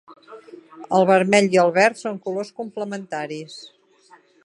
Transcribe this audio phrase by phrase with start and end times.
[0.99, 3.63] El vermell i el verd són colors complementaris.